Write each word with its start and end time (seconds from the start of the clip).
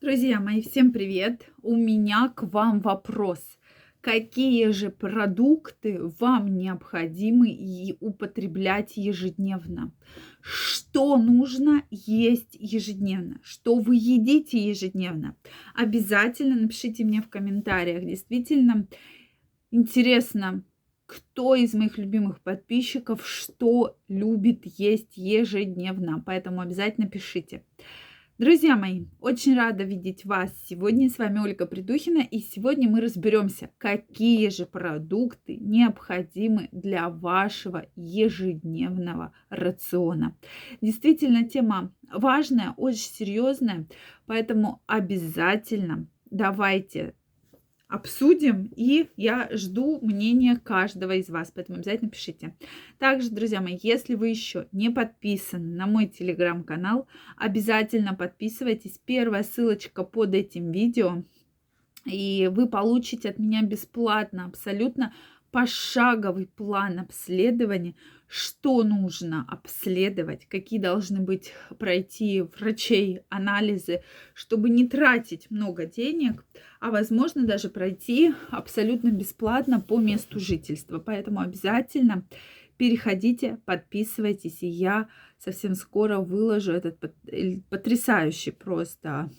Друзья 0.00 0.38
мои, 0.38 0.62
всем 0.62 0.92
привет! 0.92 1.50
У 1.60 1.74
меня 1.74 2.28
к 2.28 2.44
вам 2.44 2.78
вопрос. 2.78 3.40
Какие 4.00 4.70
же 4.70 4.90
продукты 4.90 5.98
вам 6.20 6.56
необходимы 6.56 7.50
и 7.50 7.96
употреблять 7.98 8.96
ежедневно? 8.96 9.92
Что 10.40 11.16
нужно 11.16 11.82
есть 11.90 12.54
ежедневно? 12.54 13.40
Что 13.42 13.80
вы 13.80 13.96
едите 13.96 14.56
ежедневно? 14.58 15.34
Обязательно 15.74 16.54
напишите 16.54 17.04
мне 17.04 17.20
в 17.20 17.28
комментариях. 17.28 18.04
Действительно 18.04 18.86
интересно, 19.72 20.62
кто 21.06 21.56
из 21.56 21.74
моих 21.74 21.98
любимых 21.98 22.40
подписчиков 22.40 23.26
что 23.26 23.96
любит 24.06 24.60
есть 24.64 25.16
ежедневно. 25.16 26.22
Поэтому 26.24 26.60
обязательно 26.60 27.08
пишите. 27.08 27.64
Друзья 28.38 28.76
мои, 28.76 29.06
очень 29.20 29.56
рада 29.56 29.82
видеть 29.82 30.24
вас 30.24 30.52
сегодня. 30.68 31.10
С 31.10 31.18
вами 31.18 31.40
Ольга 31.40 31.66
Придухина. 31.66 32.20
И 32.20 32.38
сегодня 32.38 32.88
мы 32.88 33.00
разберемся, 33.00 33.68
какие 33.78 34.48
же 34.50 34.64
продукты 34.64 35.56
необходимы 35.56 36.68
для 36.70 37.08
вашего 37.08 37.86
ежедневного 37.96 39.32
рациона. 39.50 40.36
Действительно, 40.80 41.48
тема 41.48 41.92
важная, 42.12 42.74
очень 42.76 43.10
серьезная, 43.10 43.88
поэтому 44.26 44.82
обязательно 44.86 46.06
давайте 46.30 47.14
обсудим, 47.88 48.70
и 48.76 49.08
я 49.16 49.48
жду 49.50 49.98
мнения 50.02 50.56
каждого 50.56 51.12
из 51.16 51.30
вас, 51.30 51.50
поэтому 51.54 51.78
обязательно 51.78 52.10
пишите. 52.10 52.54
Также, 52.98 53.30
друзья 53.30 53.60
мои, 53.60 53.78
если 53.82 54.14
вы 54.14 54.28
еще 54.28 54.68
не 54.72 54.90
подписаны 54.90 55.74
на 55.74 55.86
мой 55.86 56.06
телеграм-канал, 56.06 57.08
обязательно 57.36 58.14
подписывайтесь. 58.14 59.00
Первая 59.04 59.42
ссылочка 59.42 60.04
под 60.04 60.34
этим 60.34 60.70
видео, 60.70 61.24
и 62.04 62.50
вы 62.52 62.68
получите 62.68 63.30
от 63.30 63.38
меня 63.38 63.62
бесплатно 63.62 64.44
абсолютно 64.44 65.14
пошаговый 65.50 66.46
план 66.46 67.00
обследования, 67.00 67.94
что 68.26 68.82
нужно 68.82 69.46
обследовать, 69.48 70.46
какие 70.46 70.78
должны 70.78 71.20
быть 71.20 71.52
пройти 71.78 72.42
врачей 72.42 73.22
анализы, 73.30 74.02
чтобы 74.34 74.68
не 74.68 74.86
тратить 74.86 75.50
много 75.50 75.86
денег, 75.86 76.44
а 76.80 76.90
возможно 76.90 77.46
даже 77.46 77.70
пройти 77.70 78.34
абсолютно 78.50 79.08
бесплатно 79.10 79.80
по 79.80 79.98
месту 79.98 80.38
жительства. 80.38 80.98
Поэтому 80.98 81.40
обязательно 81.40 82.26
переходите, 82.76 83.58
подписывайтесь, 83.64 84.62
и 84.62 84.68
я 84.68 85.08
совсем 85.38 85.74
скоро 85.74 86.18
выложу 86.18 86.72
этот 86.72 86.98
потрясающий 87.70 88.50
просто 88.50 89.30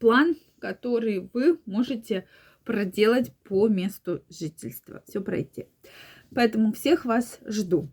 план, 0.00 0.36
который 0.58 1.30
вы 1.32 1.60
можете 1.66 2.26
проделать 2.66 3.32
по 3.44 3.68
месту 3.68 4.22
жительства, 4.28 5.02
все 5.08 5.22
пройти. 5.22 5.66
Поэтому 6.34 6.72
всех 6.72 7.06
вас 7.06 7.38
жду. 7.46 7.88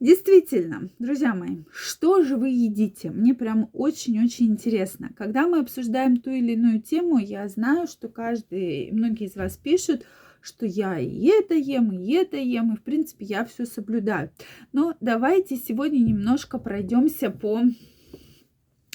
Действительно, 0.00 0.88
друзья 0.98 1.34
мои, 1.34 1.58
что 1.70 2.22
же 2.22 2.36
вы 2.36 2.48
едите? 2.48 3.10
Мне 3.10 3.34
прям 3.34 3.68
очень-очень 3.74 4.46
интересно. 4.46 5.10
Когда 5.14 5.46
мы 5.46 5.58
обсуждаем 5.58 6.16
ту 6.16 6.30
или 6.30 6.52
иную 6.52 6.80
тему, 6.80 7.18
я 7.18 7.46
знаю, 7.48 7.86
что 7.86 8.08
каждый, 8.08 8.90
многие 8.92 9.26
из 9.26 9.36
вас 9.36 9.58
пишут, 9.58 10.06
что 10.40 10.64
я 10.64 10.98
и 10.98 11.26
это 11.26 11.54
ем, 11.54 11.92
и 11.92 12.12
это 12.12 12.38
ем, 12.38 12.72
и 12.72 12.78
в 12.78 12.82
принципе 12.82 13.26
я 13.26 13.44
все 13.44 13.66
соблюдаю. 13.66 14.30
Но 14.72 14.94
давайте 15.02 15.56
сегодня 15.56 15.98
немножко 15.98 16.58
пройдемся 16.58 17.28
по 17.28 17.60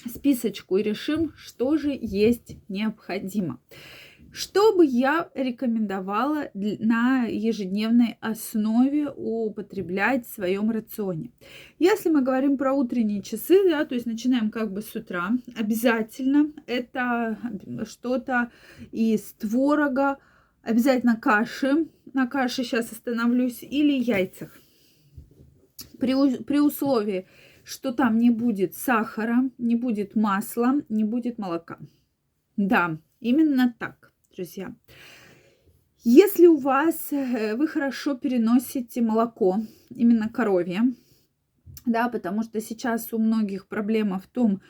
списочку 0.10 0.78
и 0.78 0.84
решим, 0.84 1.34
что 1.38 1.78
же 1.78 1.96
есть 2.00 2.58
необходимо. 2.68 3.60
Что 4.38 4.76
бы 4.76 4.86
я 4.86 5.30
рекомендовала 5.34 6.50
на 6.54 7.24
ежедневной 7.24 8.18
основе 8.20 9.10
употреблять 9.10 10.28
в 10.28 10.34
своем 10.34 10.72
рационе? 10.72 11.32
Если 11.80 12.10
мы 12.10 12.22
говорим 12.22 12.58
про 12.58 12.74
утренние 12.74 13.22
часы, 13.22 13.64
да, 13.70 13.86
то 13.86 13.96
есть 13.96 14.06
начинаем 14.06 14.52
как 14.52 14.74
бы 14.74 14.82
с 14.82 14.94
утра, 14.94 15.32
обязательно 15.56 16.52
это 16.68 17.38
что-то 17.86 18.52
из 18.92 19.22
творога, 19.40 20.18
обязательно 20.64 21.16
каши, 21.16 21.88
на 22.12 22.28
каше 22.28 22.66
сейчас 22.66 22.92
остановлюсь, 22.92 23.64
или 23.64 23.94
яйцах. 23.94 24.52
При, 25.98 26.44
при 26.44 26.60
условии, 26.60 27.26
что 27.64 27.94
там 27.94 28.18
не 28.18 28.32
будет 28.32 28.76
сахара, 28.76 29.50
не 29.58 29.78
будет 29.78 30.14
масла, 30.18 30.82
не 30.90 31.06
будет 31.06 31.38
молока. 31.38 31.80
Да, 32.58 32.98
именно 33.22 33.74
так 33.80 34.12
друзья. 34.36 34.76
Если 36.04 36.46
у 36.46 36.58
вас, 36.58 37.12
э, 37.12 37.56
вы 37.56 37.68
хорошо 37.68 38.16
переносите 38.16 39.02
молоко, 39.02 39.60
именно 39.90 40.30
коровье, 40.30 40.82
да, 41.86 42.10
потому 42.10 42.44
что 42.44 42.62
сейчас 42.62 43.14
у 43.14 43.18
многих 43.18 43.68
проблема 43.68 44.20
в 44.20 44.28
том, 44.28 44.58
что 44.58 44.62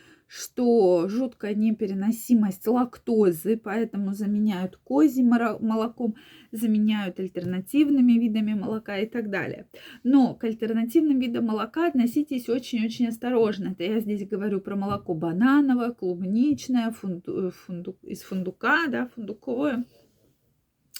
жуткая 1.08 1.54
непереносимость 1.54 2.68
лактозы, 2.68 3.58
поэтому 3.58 4.14
заменяют 4.14 4.78
козьим 4.84 5.30
молоком, 5.30 6.16
заменяют 6.52 7.20
альтернативными 7.20 8.14
видами 8.14 8.54
молока 8.54 8.98
и 8.98 9.08
так 9.08 9.30
далее. 9.30 9.68
Но 10.04 10.36
к 10.36 10.44
альтернативным 10.44 11.20
видам 11.20 11.46
молока 11.46 11.88
относитесь 11.88 12.50
очень-очень 12.50 13.08
осторожно. 13.08 13.70
Это 13.70 13.84
я 13.84 14.00
здесь 14.00 14.28
говорю 14.28 14.62
про 14.62 14.76
молоко 14.76 15.14
банановое, 15.14 15.92
клубничное, 15.92 16.92
фунду, 16.92 17.52
фунду, 17.52 17.98
из 18.04 18.24
фундука, 18.24 18.88
да, 18.88 19.08
фундуковое, 19.08 19.86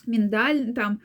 миндаль, 0.06 0.74
там, 0.74 1.00
Э, 1.00 1.02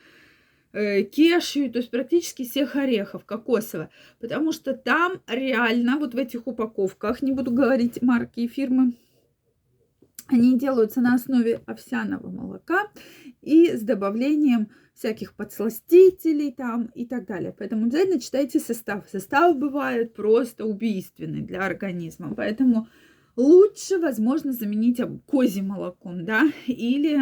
кешью, 0.73 1.71
то 1.71 1.79
есть 1.79 1.91
практически 1.91 2.45
всех 2.45 2.77
орехов 2.77 3.25
кокосового, 3.25 3.91
потому 4.21 4.53
что 4.53 4.75
там 4.75 5.21
реально 5.27 5.99
вот 5.99 6.15
в 6.15 6.17
этих 6.17 6.47
упаковках, 6.47 7.23
не 7.23 7.33
буду 7.33 7.51
говорить 7.51 8.03
марки 8.03 8.41
и 8.41 8.49
фирмы, 8.49 8.93
они 10.29 10.57
делаются 10.57 11.01
на 11.01 11.15
основе 11.15 11.61
овсяного 11.67 12.31
молока 12.31 12.89
и 13.43 13.77
с 13.77 13.83
добавлением 13.83 14.69
всяких 14.95 15.35
подсластителей 15.35 16.53
там 16.53 16.91
и 16.95 17.05
так 17.05 17.27
далее. 17.27 17.55
Поэтому 17.59 17.87
обязательно 17.87 18.21
читайте 18.21 18.61
состав. 18.61 19.09
Состав 19.11 19.57
бывает 19.59 20.15
просто 20.15 20.67
убийственный 20.67 21.41
для 21.41 21.65
организма. 21.65 22.35
Поэтому 22.35 22.87
лучше, 23.35 23.99
возможно, 23.99 24.53
заменить 24.53 25.01
козьим 25.27 25.69
молоком, 25.69 26.25
да, 26.25 26.53
или 26.67 27.19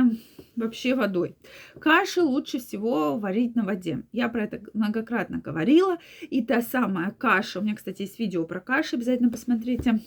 вообще 0.58 0.94
водой. 0.94 1.36
Каши 1.80 2.20
лучше 2.22 2.58
всего 2.58 3.18
варить 3.18 3.56
на 3.56 3.64
воде. 3.64 4.02
Я 4.12 4.28
про 4.28 4.44
это 4.44 4.60
многократно 4.74 5.38
говорила. 5.38 5.98
И 6.22 6.42
та 6.42 6.60
самая 6.62 7.10
каша, 7.10 7.60
у 7.60 7.62
меня, 7.62 7.74
кстати, 7.74 8.02
есть 8.02 8.18
видео 8.18 8.44
про 8.44 8.60
каши, 8.60 8.96
обязательно 8.96 9.30
посмотрите 9.30 10.00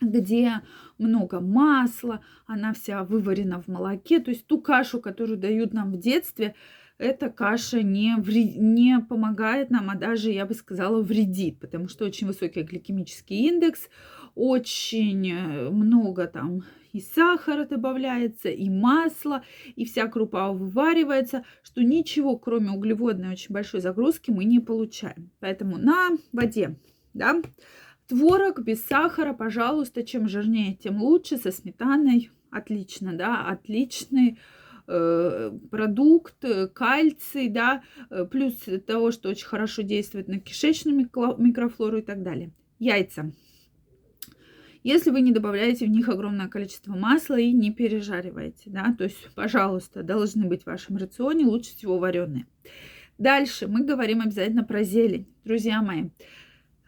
где 0.00 0.62
много 0.96 1.40
масла, 1.40 2.22
она 2.46 2.72
вся 2.72 3.04
выварена 3.04 3.60
в 3.60 3.68
молоке. 3.68 4.18
То 4.20 4.30
есть 4.30 4.46
ту 4.46 4.58
кашу, 4.60 5.00
которую 5.00 5.38
дают 5.38 5.74
нам 5.74 5.92
в 5.92 5.98
детстве, 5.98 6.54
эта 7.00 7.30
каша 7.30 7.82
не, 7.82 8.16
вред... 8.18 8.56
не 8.56 9.00
помогает 9.00 9.70
нам, 9.70 9.88
а 9.90 9.94
даже, 9.94 10.30
я 10.30 10.44
бы 10.44 10.54
сказала, 10.54 11.02
вредит, 11.02 11.58
потому 11.58 11.88
что 11.88 12.04
очень 12.04 12.26
высокий 12.26 12.62
гликемический 12.62 13.48
индекс, 13.48 13.88
очень 14.40 15.30
э, 15.30 15.68
много 15.68 16.26
там 16.26 16.62
и 16.92 17.00
сахара 17.00 17.66
добавляется, 17.66 18.48
и 18.48 18.70
масло, 18.70 19.44
и 19.76 19.84
вся 19.84 20.08
крупа 20.08 20.50
вываривается, 20.50 21.44
что 21.62 21.82
ничего, 21.82 22.36
кроме 22.38 22.70
углеводной 22.70 23.32
очень 23.32 23.52
большой 23.52 23.80
загрузки, 23.80 24.30
мы 24.30 24.44
не 24.44 24.58
получаем. 24.58 25.30
Поэтому 25.40 25.76
на 25.76 26.08
воде, 26.32 26.78
да, 27.14 27.40
творог 28.08 28.62
без 28.62 28.82
сахара, 28.84 29.34
пожалуйста, 29.34 30.02
чем 30.02 30.26
жирнее, 30.26 30.74
тем 30.74 31.02
лучше, 31.02 31.36
со 31.36 31.52
сметаной, 31.52 32.30
отлично, 32.50 33.12
да, 33.12 33.46
отличный 33.46 34.38
э, 34.88 35.52
продукт, 35.70 36.42
кальций, 36.72 37.48
да, 37.48 37.82
э, 38.08 38.24
плюс 38.24 38.54
того, 38.86 39.12
что 39.12 39.28
очень 39.28 39.46
хорошо 39.46 39.82
действует 39.82 40.28
на 40.28 40.40
кишечную 40.40 40.96
микрофлору 40.96 41.98
и 41.98 42.02
так 42.02 42.22
далее. 42.22 42.50
Яйца. 42.78 43.30
Если 44.82 45.10
вы 45.10 45.20
не 45.20 45.32
добавляете 45.32 45.86
в 45.86 45.90
них 45.90 46.08
огромное 46.08 46.48
количество 46.48 46.94
масла 46.94 47.38
и 47.38 47.52
не 47.52 47.72
пережариваете, 47.72 48.70
да, 48.70 48.94
то 48.96 49.04
есть, 49.04 49.28
пожалуйста, 49.34 50.02
должны 50.02 50.46
быть 50.46 50.62
в 50.62 50.66
вашем 50.66 50.96
рационе 50.96 51.44
лучше 51.44 51.76
всего 51.76 51.98
вареные. 51.98 52.46
Дальше 53.18 53.66
мы 53.66 53.84
говорим 53.84 54.22
обязательно 54.22 54.64
про 54.64 54.82
зелень, 54.82 55.26
друзья 55.44 55.82
мои. 55.82 56.10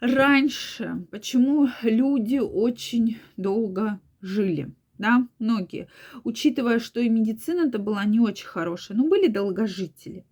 Раньше, 0.01 1.07
почему 1.11 1.69
люди 1.83 2.39
очень 2.39 3.19
долго 3.37 4.01
жили? 4.21 4.73
да, 5.03 5.27
многие, 5.41 5.89
учитывая, 6.23 6.79
что 6.79 7.01
и 7.01 7.09
медицина-то 7.09 7.79
была 7.79 8.05
не 8.05 8.21
очень 8.21 8.47
хорошая, 8.47 8.97
но 8.97 9.09
были 9.09 9.27
долгожители, 9.27 10.25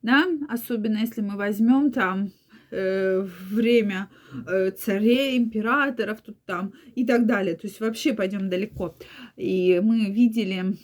да, 0.00 0.26
особенно 0.48 0.98
если 0.98 1.22
мы 1.22 1.36
возьмем 1.36 1.90
там 1.90 2.30
время 2.72 4.08
э, 4.46 4.70
царей, 4.70 5.36
императоров 5.36 6.20
тут 6.22 6.42
там 6.44 6.72
и 6.94 7.04
так 7.04 7.26
далее. 7.26 7.54
То 7.54 7.66
есть 7.66 7.80
вообще 7.80 8.14
пойдем 8.14 8.48
далеко. 8.48 8.96
И 9.36 9.80
мы 9.82 10.10
видели 10.10 10.76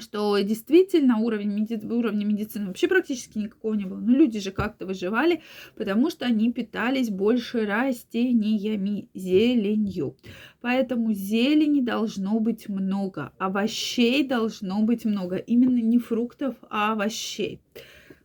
что 0.00 0.38
действительно 0.38 1.18
уровень, 1.18 1.52
меди... 1.52 1.80
уровня 1.84 2.24
медицины 2.24 2.66
вообще 2.66 2.88
практически 2.88 3.38
никакого 3.38 3.74
не 3.74 3.84
было. 3.84 3.98
Но 3.98 4.12
люди 4.12 4.38
же 4.38 4.50
как-то 4.50 4.86
выживали, 4.86 5.42
потому 5.76 6.10
что 6.10 6.26
они 6.26 6.52
питались 6.52 7.10
больше 7.10 7.66
растениями, 7.66 9.08
зеленью. 9.14 10.16
Поэтому 10.60 11.12
зелени 11.12 11.80
должно 11.80 12.38
быть 12.40 12.68
много, 12.68 13.32
овощей 13.38 14.26
должно 14.26 14.82
быть 14.82 15.04
много. 15.04 15.36
Именно 15.36 15.78
не 15.78 15.98
фруктов, 15.98 16.54
а 16.70 16.92
овощей. 16.92 17.60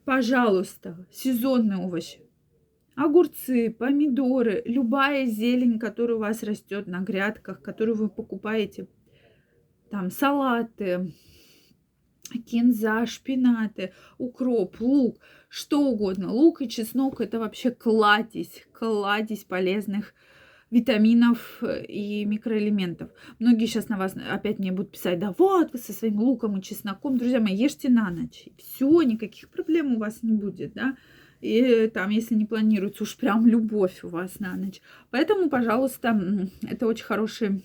Пожалуйста, 0.06 1.08
сезонные 1.12 1.78
овощи. 1.78 2.23
Огурцы, 2.96 3.72
помидоры, 3.72 4.62
любая 4.66 5.26
зелень, 5.26 5.80
которая 5.80 6.18
у 6.18 6.20
вас 6.20 6.44
растет 6.44 6.88
на 6.88 7.02
грядках, 7.02 7.62
которую 7.62 7.98
вы 7.98 8.10
покупаете, 8.10 8.88
там 9.90 10.12
салаты, 10.12 11.12
кинза, 12.46 13.06
шпинаты, 13.06 13.94
укроп, 14.18 14.80
лук, 14.80 15.20
что 15.50 15.82
угодно. 15.82 16.32
Лук 16.32 16.62
и 16.62 16.70
чеснок 16.70 17.22
это 17.22 17.40
вообще 17.40 17.72
кладезь, 17.72 18.66
кладезь 18.74 19.44
полезных 19.44 20.14
витаминов 20.74 21.62
э, 21.62 21.86
и 21.86 22.26
микроэлементов. 22.26 23.12
Многие 23.38 23.68
сейчас 23.68 23.90
на 23.90 23.98
вас 23.98 24.16
опять 24.30 24.58
мне 24.58 24.72
будут 24.72 24.92
писать, 24.92 25.20
да 25.20 25.34
вот 25.38 25.72
вы 25.72 25.78
со 25.78 25.94
своим 25.94 26.20
луком 26.20 26.58
и 26.58 26.64
чесноком, 26.64 27.18
друзья 27.18 27.40
мои, 27.40 27.56
ешьте 27.56 27.90
на 27.90 28.10
ночь. 28.10 28.50
Все, 28.58 29.04
никаких 29.04 29.50
проблем 29.50 29.94
у 29.94 30.00
вас 30.00 30.24
не 30.24 30.32
будет, 30.34 30.74
да. 30.74 30.98
И 31.44 31.92
там, 31.94 32.10
если 32.10 32.36
не 32.36 32.46
планируется 32.46 33.04
уж 33.04 33.18
прям 33.18 33.46
любовь 33.46 34.04
у 34.04 34.08
вас 34.08 34.40
на 34.40 34.56
ночь. 34.56 34.82
Поэтому, 35.12 35.50
пожалуйста, 35.50 36.50
это 36.62 36.88
очень 36.88 37.04
хорошая 37.04 37.62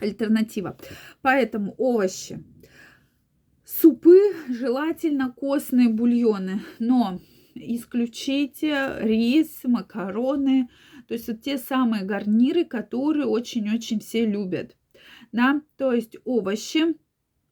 альтернатива. 0.00 0.78
Поэтому 1.20 1.74
овощи, 1.76 2.42
Супы, 3.66 4.16
желательно 4.48 5.32
костные 5.32 5.88
бульоны, 5.88 6.62
но 6.78 7.20
исключите 7.56 8.96
рис, 9.00 9.64
макароны, 9.64 10.68
то 11.08 11.14
есть 11.14 11.26
вот 11.26 11.42
те 11.42 11.58
самые 11.58 12.04
гарниры, 12.04 12.64
которые 12.64 13.26
очень-очень 13.26 13.98
все 13.98 14.24
любят. 14.24 14.76
Да, 15.32 15.60
то 15.76 15.92
есть 15.92 16.16
овощи, 16.24 16.96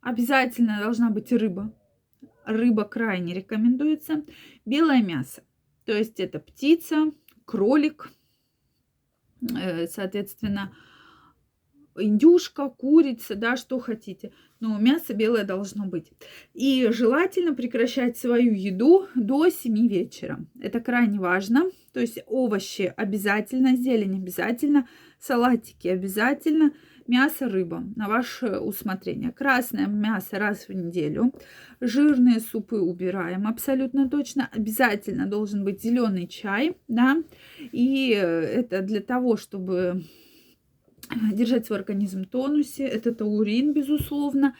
обязательно 0.01 0.79
должна 0.81 1.11
быть 1.11 1.33
рыба. 1.33 1.75
Рыба 2.47 2.85
крайне 2.85 3.35
рекомендуется. 3.35 4.25
Белое 4.65 5.03
мясо, 5.03 5.43
то 5.85 5.93
есть 5.93 6.21
это 6.21 6.39
птица, 6.39 7.13
кролик, 7.45 8.11
э, 9.41 9.87
соответственно, 9.87 10.75
индюшка, 11.97 12.69
курица, 12.69 13.35
да, 13.35 13.57
что 13.57 13.79
хотите. 13.79 14.33
Но 14.61 14.79
мясо 14.79 15.15
белое 15.15 15.45
должно 15.45 15.87
быть. 15.87 16.11
И 16.55 16.89
желательно 16.91 17.55
прекращать 17.55 18.17
свою 18.17 18.55
еду 18.55 19.09
до 19.15 19.49
7 19.49 19.89
вечера. 19.89 20.45
Это 20.61 20.81
крайне 20.81 21.19
важно. 21.19 21.71
То 21.93 22.01
есть 22.01 22.19
овощи 22.27 22.93
обязательно, 22.97 23.77
зелень 23.77 24.17
обязательно, 24.17 24.89
салатики 25.21 25.89
обязательно, 25.89 26.73
мясо, 27.09 27.49
рыба 27.49 27.85
на 27.97 28.09
ваше 28.09 28.59
усмотрение. 28.59 29.33
Красное 29.33 29.87
мясо 29.87 30.39
раз 30.39 30.69
в 30.69 30.73
неделю. 30.73 31.33
Жирные 31.81 32.41
супы 32.41 32.77
убираем 32.77 33.47
абсолютно 33.47 34.09
точно. 34.09 34.49
Обязательно 34.53 35.27
должен 35.27 35.65
быть 35.65 35.83
зеленый 35.83 36.27
чай, 36.27 36.77
да. 36.89 37.23
И 37.73 38.09
это 38.11 38.81
для 38.83 39.01
того, 39.01 39.37
чтобы 39.37 40.03
держать 41.33 41.67
свой 41.67 41.79
организм 41.79 42.23
в 42.23 42.29
тонусе, 42.29 42.85
это 42.85 43.15
таурин, 43.15 43.73
безусловно, 43.73 44.57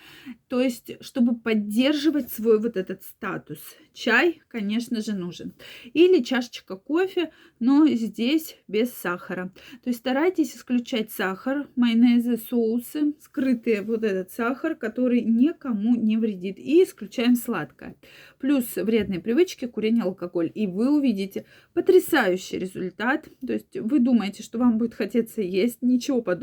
то 0.49 0.61
есть, 0.61 0.97
чтобы 1.01 1.37
поддерживать 1.37 2.31
свой 2.31 2.61
вот 2.61 2.77
этот 2.77 3.03
статус. 3.03 3.59
Чай, 3.93 4.43
конечно 4.49 5.01
же, 5.01 5.13
нужен. 5.15 5.55
Или 5.93 6.23
чашечка 6.23 6.77
кофе, 6.77 7.31
но 7.61 7.87
здесь 7.87 8.57
без 8.67 8.93
сахара. 8.93 9.53
То 9.83 9.91
есть 9.91 10.01
старайтесь 10.01 10.57
исключать 10.57 11.11
сахар, 11.11 11.69
майонезы, 11.77 12.37
соусы, 12.37 13.15
скрытый 13.21 13.83
вот 13.83 14.03
этот 14.03 14.33
сахар, 14.33 14.75
который 14.75 15.23
никому 15.23 15.95
не 15.95 16.17
вредит. 16.17 16.59
И 16.59 16.83
исключаем 16.83 17.37
сладкое. 17.37 17.97
Плюс 18.39 18.77
вредные 18.77 19.21
привычки, 19.21 19.67
курение, 19.67 20.05
алкоголь. 20.05 20.51
И 20.55 20.67
вы 20.67 20.95
увидите 20.95 21.47
потрясающий 21.73 22.59
результат. 22.59 23.29
То 23.47 23.53
есть 23.53 23.77
вы 23.79 24.01
думаете, 24.01 24.43
что 24.43 24.59
вам 24.59 24.79
будет 24.79 24.95
хотеться 24.95 25.41
есть, 25.41 25.83
ничего 25.83 26.21
подобного. 26.21 26.34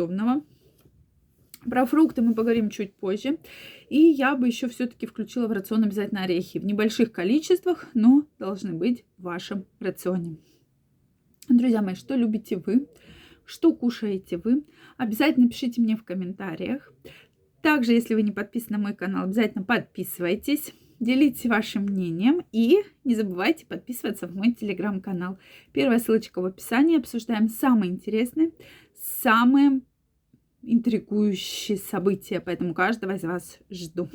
Про 1.70 1.86
фрукты 1.86 2.22
мы 2.22 2.34
поговорим 2.34 2.70
чуть 2.70 2.96
позже. 2.96 3.38
И 3.90 3.98
я 3.98 4.36
бы 4.36 4.48
еще 4.48 4.68
все-таки 4.68 5.06
включила 5.06 5.48
в 5.48 5.52
рацион 5.52 5.84
обязательно 5.84 6.24
орехи. 6.24 6.58
В 6.58 6.66
небольших 6.66 7.12
количествах, 7.12 7.88
но 7.94 8.26
должны 8.40 8.74
быть 8.74 9.06
в 9.18 9.24
вашем 9.24 9.66
рационе. 9.80 10.38
Друзья 11.50 11.82
мои, 11.82 11.96
что 11.96 12.16
любите 12.16 12.58
вы? 12.58 12.88
Что 13.46 13.74
кушаете 13.74 14.38
вы? 14.38 14.64
Обязательно 14.98 15.50
пишите 15.50 15.82
мне 15.82 15.96
в 15.96 16.04
комментариях. 16.04 16.94
Также, 17.62 17.94
если 17.94 18.16
вы 18.16 18.24
не 18.24 18.32
подписаны 18.32 18.78
на 18.78 18.84
мой 18.84 18.96
канал, 18.96 19.26
обязательно 19.26 19.64
подписывайтесь. 19.64 20.74
Делитесь 21.00 21.48
вашим 21.48 21.84
мнением 21.84 22.46
и 22.52 22.78
не 23.04 23.16
забывайте 23.16 23.66
подписываться 23.66 24.28
в 24.28 24.36
мой 24.36 24.54
телеграм-канал. 24.54 25.40
Первая 25.74 25.98
ссылочка 25.98 26.42
в 26.42 26.46
описании. 26.46 26.98
Обсуждаем 26.98 27.50
самые 27.50 27.92
интересные, 27.92 28.52
самые 29.02 29.82
интригующие 30.62 31.78
события, 31.78 32.40
поэтому 32.40 32.74
каждого 32.74 33.14
из 33.14 33.24
вас 33.24 33.60
жду. 33.70 34.10